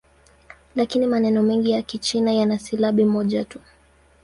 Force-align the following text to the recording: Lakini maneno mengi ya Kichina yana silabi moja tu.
Lakini 0.75 1.07
maneno 1.07 1.43
mengi 1.43 1.71
ya 1.71 1.81
Kichina 1.81 2.31
yana 2.31 2.59
silabi 2.59 3.05
moja 3.05 3.45
tu. 3.45 3.59